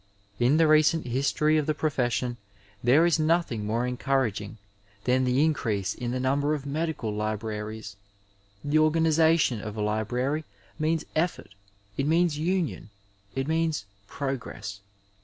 In 0.39 0.57
the 0.57 0.67
recent 0.67 1.05
history 1.05 1.57
of 1.59 1.67
the 1.67 1.75
profession 1.75 2.37
there 2.83 3.05
is 3.05 3.19
nothing 3.19 3.67
more 3.67 3.85
encomraging 3.85 4.57
than 5.03 5.25
the 5.25 5.45
increase 5.45 5.93
in 5.93 6.09
the 6.09 6.19
number 6.19 6.55
of 6.55 6.65
medical 6.65 7.13
libraries. 7.13 7.97
The 8.63 8.79
organi 8.79 9.09
zation 9.13 9.61
of 9.61 9.75
a 9.77 9.81
library 9.83 10.43
means 10.79 11.05
efiEort, 11.15 11.49
it 11.97 12.07
means 12.07 12.35
union, 12.39 12.89
it 13.35 13.47
means 13.47 13.85
progress. 14.07 14.79